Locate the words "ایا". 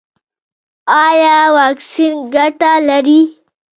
1.05-1.37